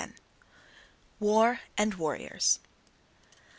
[1.19, 2.57] WAR AND WARRIORS.